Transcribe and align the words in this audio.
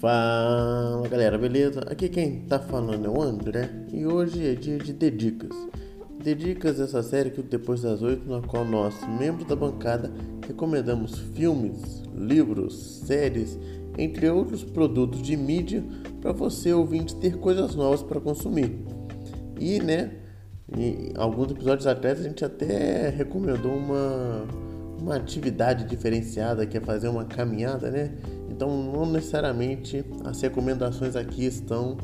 Fala 0.00 1.06
galera, 1.10 1.36
beleza? 1.36 1.80
Aqui 1.80 2.08
quem 2.08 2.40
tá 2.46 2.58
falando 2.58 3.04
é 3.04 3.10
o 3.10 3.20
André 3.20 3.68
e 3.92 4.06
hoje 4.06 4.48
é 4.48 4.54
dia 4.54 4.78
de 4.78 4.94
Dedicas. 4.94 5.54
Dedicas 6.24 6.80
é 6.80 6.84
essa 6.84 7.02
série 7.02 7.28
que 7.28 7.42
depois 7.42 7.82
das 7.82 8.00
oito, 8.00 8.26
na 8.26 8.40
qual 8.40 8.64
nós, 8.64 8.94
membros 9.18 9.46
da 9.46 9.54
bancada, 9.54 10.10
recomendamos 10.46 11.18
filmes, 11.34 12.02
livros, 12.16 13.02
séries, 13.04 13.58
entre 13.98 14.30
outros 14.30 14.64
produtos 14.64 15.20
de 15.20 15.36
mídia 15.36 15.84
para 16.22 16.32
você 16.32 16.72
ouvinte 16.72 17.14
ter 17.16 17.36
coisas 17.36 17.74
novas 17.74 18.02
para 18.02 18.18
consumir. 18.22 18.82
E 19.60 19.80
né, 19.80 20.12
em 20.78 21.12
alguns 21.14 21.50
episódios 21.50 21.86
atrás 21.86 22.18
a 22.18 22.22
gente 22.22 22.42
até 22.42 23.10
recomendou 23.10 23.72
uma 23.72 24.46
uma 25.00 25.16
atividade 25.16 25.84
diferenciada 25.84 26.66
que 26.66 26.76
é 26.76 26.80
fazer 26.80 27.08
uma 27.08 27.24
caminhada, 27.24 27.90
né? 27.90 28.12
Então, 28.50 28.70
não 28.82 29.06
necessariamente 29.06 30.04
as 30.24 30.40
recomendações 30.40 31.16
aqui 31.16 31.46
estão 31.46 31.96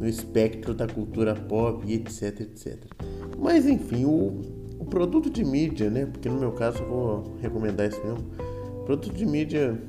no 0.00 0.06
espectro 0.06 0.74
da 0.74 0.86
cultura 0.86 1.34
pop 1.34 1.90
etc, 1.90 2.40
etc. 2.40 2.76
Mas 3.38 3.66
enfim, 3.66 4.04
o, 4.04 4.40
o 4.78 4.84
produto 4.84 5.30
de 5.30 5.44
mídia, 5.44 5.88
né? 5.88 6.06
Porque 6.06 6.28
no 6.28 6.38
meu 6.38 6.52
caso 6.52 6.82
eu 6.82 6.88
vou 6.88 7.36
recomendar 7.40 7.88
isso 7.88 8.04
mesmo. 8.04 8.24
O 8.80 8.84
produto 8.84 9.14
de 9.14 9.24
mídia 9.24 9.80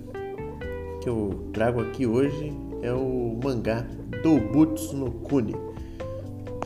que 1.01 1.09
eu 1.09 1.49
trago 1.53 1.81
aqui 1.81 2.05
hoje 2.05 2.53
é 2.81 2.93
o 2.93 3.39
mangá 3.43 3.85
Doubutsu 4.23 4.95
no 4.95 5.11
Kuni. 5.11 5.55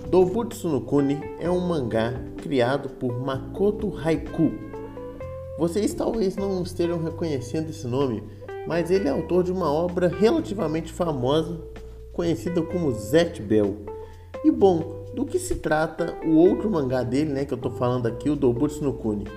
Doubutsu 0.09 0.67
no 0.67 0.81
Kuni 0.81 1.17
é 1.39 1.49
um 1.49 1.59
mangá 1.59 2.13
criado 2.37 2.89
por 2.89 3.17
Makoto 3.23 3.95
Haiku 3.97 4.70
vocês 5.61 5.93
talvez 5.93 6.35
não 6.35 6.63
estejam 6.63 6.97
reconhecendo 6.97 7.69
esse 7.69 7.85
nome, 7.85 8.23
mas 8.67 8.89
ele 8.89 9.07
é 9.07 9.11
autor 9.11 9.43
de 9.43 9.51
uma 9.51 9.71
obra 9.71 10.07
relativamente 10.07 10.91
famosa, 10.91 11.61
conhecida 12.13 12.63
como 12.63 12.91
Zet 12.91 13.39
Bell. 13.43 13.77
E 14.43 14.49
bom, 14.49 15.05
do 15.13 15.23
que 15.23 15.37
se 15.37 15.53
trata 15.57 16.17
o 16.25 16.31
outro 16.31 16.67
mangá 16.67 17.03
dele, 17.03 17.31
né, 17.31 17.45
que 17.45 17.53
eu 17.53 17.59
tô 17.59 17.69
falando 17.69 18.07
aqui, 18.07 18.27
o 18.27 18.35
Dobutsu 18.35 18.83
no 18.83 18.93
Kuni? 18.93 19.27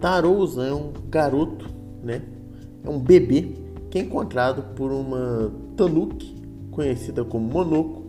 Tarousa 0.00 0.64
é 0.64 0.72
um 0.72 0.90
garoto, 1.06 1.68
né, 2.02 2.22
é 2.82 2.88
um 2.88 2.98
bebê 2.98 3.52
que 3.90 3.98
é 3.98 4.00
encontrado 4.00 4.74
por 4.74 4.90
uma 4.90 5.52
Tanuki, 5.76 6.34
conhecida 6.70 7.22
como 7.26 7.46
Monoko, 7.46 8.06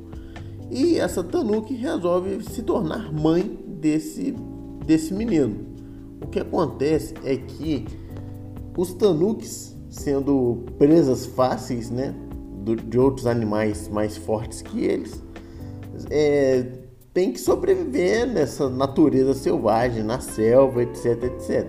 e 0.71 0.97
essa 0.97 1.21
Tanuki 1.25 1.73
resolve 1.73 2.41
se 2.41 2.63
tornar 2.63 3.11
mãe 3.11 3.41
desse, 3.67 4.33
desse 4.85 5.13
menino. 5.13 5.72
O 6.23 6.27
que 6.27 6.39
acontece 6.39 7.13
é 7.23 7.35
que 7.35 7.85
os 8.77 8.93
tanuks, 8.93 9.75
sendo 9.89 10.63
presas 10.77 11.25
fáceis, 11.25 11.89
né, 11.89 12.15
de 12.87 12.97
outros 12.97 13.27
animais 13.27 13.87
mais 13.89 14.17
fortes 14.17 14.61
que 14.61 14.85
eles, 14.85 15.21
é, 16.09 16.65
tem 17.13 17.31
que 17.31 17.39
sobreviver 17.39 18.25
nessa 18.25 18.69
natureza 18.69 19.33
selvagem, 19.33 20.03
na 20.03 20.19
selva, 20.19 20.81
etc, 20.81 21.23
etc. 21.23 21.67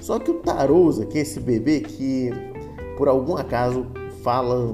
Só 0.00 0.18
que 0.18 0.30
o 0.30 0.34
Tarousa, 0.34 1.06
que 1.06 1.18
é 1.18 1.22
esse 1.22 1.40
bebê 1.40 1.80
que 1.80 2.30
por 2.96 3.08
algum 3.08 3.36
acaso 3.36 3.86
fala 4.22 4.72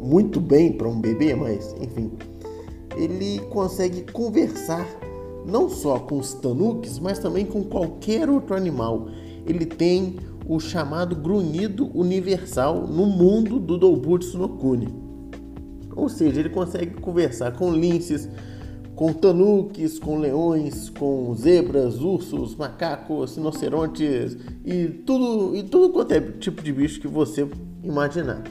muito 0.00 0.40
bem 0.40 0.72
para 0.72 0.88
um 0.88 1.00
bebê, 1.00 1.34
mas 1.34 1.74
enfim, 1.80 2.12
ele 2.96 3.40
consegue 3.50 4.10
conversar 4.10 4.86
não 5.48 5.68
só 5.68 5.98
com 5.98 6.18
os 6.18 6.34
tanuques, 6.34 6.98
mas 6.98 7.18
também 7.18 7.46
com 7.46 7.64
qualquer 7.64 8.28
outro 8.28 8.54
animal. 8.54 9.08
Ele 9.46 9.64
tem 9.64 10.16
o 10.46 10.60
chamado 10.60 11.16
grunhido 11.16 11.90
universal 11.98 12.86
no 12.86 13.06
mundo 13.06 13.58
do 13.58 13.78
Doubutsu 13.78 14.38
no 14.38 14.48
Kuni. 14.50 14.88
Ou 15.96 16.08
seja, 16.08 16.40
ele 16.40 16.50
consegue 16.50 17.00
conversar 17.00 17.52
com 17.52 17.72
linces, 17.72 18.28
com 18.94 19.12
tanuques, 19.12 19.98
com 19.98 20.18
leões, 20.18 20.90
com 20.90 21.34
zebras, 21.34 22.00
ursos, 22.00 22.54
macacos, 22.54 23.36
rinocerontes 23.36 24.36
e 24.64 24.86
tudo, 24.86 25.56
e 25.56 25.62
tudo 25.62 25.92
quanto 25.92 26.12
é 26.12 26.20
tipo 26.20 26.62
de 26.62 26.72
bicho 26.72 27.00
que 27.00 27.08
você 27.08 27.48
imaginar. 27.82 28.42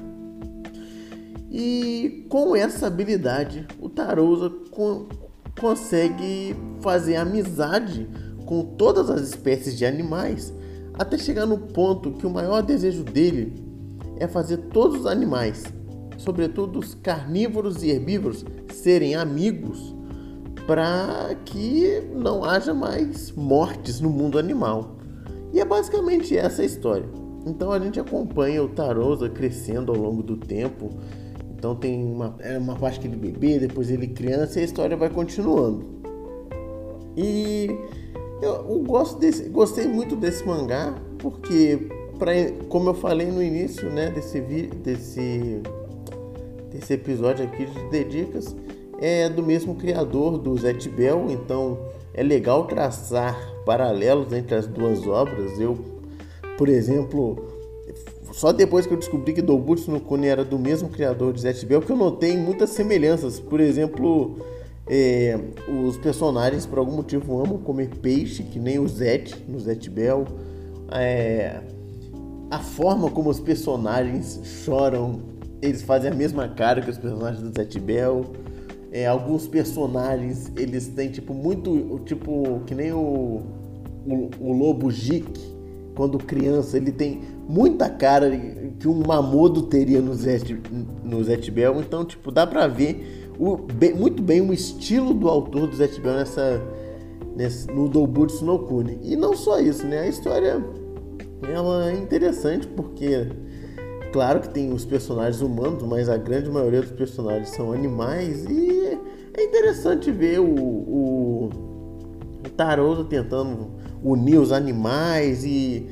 E 1.51 2.25
com 2.29 2.55
essa 2.55 2.87
habilidade, 2.87 3.65
o 3.79 3.89
Tarousa 3.89 4.51
consegue 5.59 6.55
fazer 6.81 7.15
amizade 7.15 8.07
com 8.45 8.63
todas 8.63 9.09
as 9.09 9.21
espécies 9.21 9.77
de 9.77 9.85
animais, 9.85 10.53
até 10.93 11.17
chegar 11.17 11.45
no 11.45 11.57
ponto 11.57 12.13
que 12.13 12.25
o 12.25 12.29
maior 12.29 12.61
desejo 12.61 13.03
dele 13.03 13.53
é 14.19 14.27
fazer 14.27 14.57
todos 14.57 15.01
os 15.01 15.05
animais, 15.05 15.63
sobretudo 16.17 16.79
os 16.79 16.95
carnívoros 16.95 17.83
e 17.83 17.89
herbívoros, 17.89 18.45
serem 18.73 19.15
amigos 19.15 19.95
para 20.65 21.35
que 21.45 22.01
não 22.13 22.43
haja 22.43 22.73
mais 22.73 23.31
mortes 23.31 23.99
no 23.99 24.09
mundo 24.09 24.39
animal. 24.39 24.97
E 25.53 25.59
é 25.59 25.65
basicamente 25.65 26.35
essa 26.35 26.61
a 26.61 26.65
história. 26.65 27.07
Então 27.45 27.71
a 27.71 27.79
gente 27.79 27.99
acompanha 27.99 28.61
o 28.61 28.67
Tarosa 28.67 29.29
crescendo 29.29 29.91
ao 29.91 29.97
longo 29.97 30.21
do 30.21 30.35
tempo 30.35 30.89
então 31.57 31.75
tem 31.75 32.03
uma, 32.03 32.35
é 32.39 32.55
uma 32.57 32.75
parte 32.75 32.99
que 32.99 33.07
ele 33.07 33.17
bebê, 33.17 33.57
depois 33.57 33.89
ele 33.89 34.07
criança 34.07 34.59
e 34.59 34.61
a 34.61 34.65
história 34.65 34.95
vai 34.95 35.09
continuando. 35.09 35.83
E 37.15 37.75
eu, 38.41 38.53
eu 38.69 38.83
gosto 38.83 39.17
desse, 39.17 39.49
gostei 39.49 39.87
muito 39.87 40.15
desse 40.15 40.45
mangá 40.45 40.93
porque, 41.17 41.87
pra, 42.19 42.31
como 42.69 42.89
eu 42.89 42.93
falei 42.93 43.31
no 43.31 43.41
início 43.41 43.89
né, 43.89 44.11
desse, 44.11 44.39
desse, 44.39 45.61
desse 46.71 46.93
episódio 46.93 47.43
aqui 47.43 47.65
de 47.65 47.89
Dedicas, 47.89 48.55
é 48.99 49.27
do 49.27 49.41
mesmo 49.41 49.73
criador 49.75 50.37
do 50.37 50.55
Zet 50.57 50.87
Bell, 50.89 51.25
então 51.29 51.79
é 52.13 52.21
legal 52.21 52.65
traçar 52.65 53.35
paralelos 53.65 54.31
entre 54.31 54.53
as 54.53 54.67
duas 54.67 55.07
obras. 55.07 55.59
Eu, 55.59 55.75
por 56.55 56.69
exemplo, 56.69 57.47
só 58.37 58.51
depois 58.51 58.85
que 58.85 58.93
eu 58.93 58.97
descobri 58.99 59.33
que 59.33 59.41
Dobutsu 59.41 59.89
no 59.89 59.99
Kuni 59.99 60.27
era 60.27 60.45
do 60.45 60.59
mesmo 60.59 60.89
criador 60.89 61.33
de 61.33 61.41
Zet 61.41 61.65
Bell 61.65 61.81
que 61.81 61.91
eu 61.91 61.97
notei 61.97 62.37
muitas 62.37 62.69
semelhanças. 62.69 63.39
Por 63.39 63.59
exemplo, 63.59 64.37
é, 64.85 65.39
os 65.67 65.97
personagens 65.97 66.63
por 66.63 66.77
algum 66.77 66.97
motivo 66.97 67.41
amam 67.43 67.57
comer 67.57 67.89
peixe, 67.99 68.43
que 68.43 68.59
nem 68.59 68.77
o 68.77 68.87
Zet 68.87 69.43
no 69.47 69.59
Zet 69.59 69.89
Bell. 69.89 70.23
É, 70.91 71.61
a 72.51 72.59
forma 72.59 73.09
como 73.09 73.31
os 73.31 73.39
personagens 73.39 74.39
choram, 74.63 75.19
eles 75.59 75.81
fazem 75.81 76.11
a 76.11 76.13
mesma 76.13 76.47
cara 76.47 76.79
que 76.79 76.91
os 76.91 76.97
personagens 76.99 77.41
do 77.41 77.51
Zet 77.51 77.79
Bell. 77.79 78.23
É, 78.91 79.07
alguns 79.07 79.47
personagens 79.47 80.51
eles 80.55 80.89
têm 80.89 81.09
tipo 81.09 81.33
muito 81.33 81.99
tipo 82.05 82.61
que 82.67 82.75
nem 82.75 82.93
o, 82.93 83.41
o, 84.05 84.29
o 84.39 84.51
lobo 84.53 84.91
Jik 84.91 85.56
quando 85.97 86.19
criança 86.19 86.77
ele 86.77 86.91
tem 86.91 87.21
muita 87.49 87.89
cara 87.89 88.29
que 88.79 88.87
um 88.87 89.01
Mamodo 89.05 89.63
teria 89.63 89.99
no 89.99 90.13
Zet, 90.13 90.55
no 91.03 91.23
Zet 91.23 91.49
Bell. 91.49 91.79
Então, 91.79 92.05
tipo, 92.05 92.31
dá 92.31 92.45
pra 92.45 92.67
ver 92.67 93.33
o, 93.39 93.57
bem, 93.57 93.95
muito 93.95 94.21
bem 94.21 94.39
o 94.39 94.53
estilo 94.53 95.11
do 95.11 95.27
autor 95.27 95.65
do 95.65 95.75
Zet 95.75 95.99
Bell 95.99 96.17
nessa, 96.17 96.61
nessa, 97.35 97.71
no 97.71 97.89
Doubutsu 97.89 98.45
no. 98.45 98.99
E 99.01 99.15
não 99.15 99.35
só 99.35 99.59
isso, 99.59 99.87
né? 99.87 100.01
A 100.01 100.07
história 100.07 100.63
ela 101.51 101.89
é 101.89 101.95
interessante 101.95 102.67
porque, 102.67 103.29
claro 104.13 104.41
que 104.41 104.49
tem 104.49 104.71
os 104.71 104.85
personagens 104.85 105.41
humanos, 105.41 105.81
mas 105.81 106.09
a 106.09 106.17
grande 106.17 106.47
maioria 106.51 106.83
dos 106.83 106.91
personagens 106.91 107.49
são 107.49 107.73
animais 107.73 108.45
e 108.45 108.99
é 109.33 109.43
interessante 109.43 110.11
ver 110.11 110.39
o, 110.41 110.45
o, 110.45 111.49
tentando 113.05 113.86
unir 114.03 114.39
os 114.39 114.51
animais 114.51 115.43
e 115.43 115.87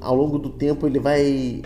ao 0.00 0.14
longo 0.14 0.38
do 0.38 0.50
tempo 0.50 0.86
ele 0.86 0.98
vai 0.98 1.62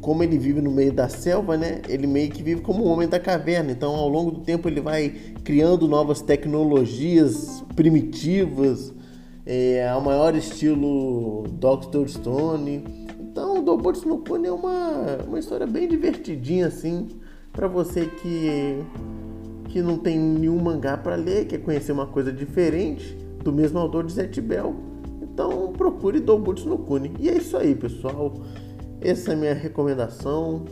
como 0.00 0.22
ele 0.22 0.38
vive 0.38 0.60
no 0.60 0.70
meio 0.70 0.92
da 0.92 1.08
selva, 1.08 1.56
né? 1.56 1.80
Ele 1.88 2.06
meio 2.06 2.30
que 2.30 2.42
vive 2.42 2.60
como 2.60 2.84
um 2.84 2.88
homem 2.88 3.08
da 3.08 3.18
caverna. 3.18 3.72
Então, 3.72 3.94
ao 3.94 4.08
longo 4.08 4.30
do 4.30 4.40
tempo, 4.40 4.68
ele 4.68 4.80
vai 4.80 5.08
criando 5.42 5.88
novas 5.88 6.20
tecnologias 6.20 7.64
primitivas, 7.74 8.92
é, 9.44 9.88
ao 9.88 10.00
maior 10.00 10.34
estilo 10.34 11.44
Dr. 11.48 12.08
Stone. 12.08 12.84
Então, 13.18 13.62
Dobutsu 13.62 14.08
no 14.08 14.18
Kuni 14.18 14.48
é 14.48 14.52
uma, 14.52 15.18
uma 15.26 15.38
história 15.38 15.66
bem 15.66 15.88
divertidinha, 15.88 16.66
assim, 16.66 17.08
para 17.52 17.66
você 17.66 18.06
que, 18.06 18.82
que 19.68 19.80
não 19.80 19.98
tem 19.98 20.18
nenhum 20.18 20.58
mangá 20.58 20.96
para 20.96 21.16
ler, 21.16 21.46
quer 21.46 21.58
conhecer 21.58 21.92
uma 21.92 22.06
coisa 22.06 22.32
diferente, 22.32 23.16
do 23.42 23.52
mesmo 23.52 23.78
autor 23.78 24.04
de 24.04 24.12
Zet 24.12 24.40
Bell. 24.40 24.74
Então 25.36 25.70
procure 25.70 26.18
Dobutsu 26.18 26.66
no 26.66 26.78
Kuni. 26.78 27.12
E 27.20 27.28
é 27.28 27.36
isso 27.36 27.58
aí, 27.58 27.74
pessoal. 27.74 28.32
Essa 29.02 29.32
é 29.32 29.34
a 29.34 29.36
minha 29.36 29.52
recomendação. 29.52 30.64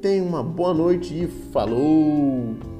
Tenha 0.00 0.24
uma 0.24 0.42
boa 0.42 0.74
noite 0.74 1.14
e 1.14 1.28
falou! 1.52 2.71